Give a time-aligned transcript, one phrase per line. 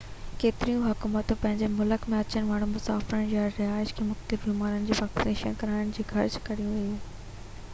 [0.43, 5.59] ڪيتريون حڪومتون پنهنجي ملڪ ۾ اچڻ وارن مسافرن يا رهائيشن کي مختلف بيمارين جي ويڪسين
[5.65, 7.23] ڪرائڻ جي گهرج ڪري ٿي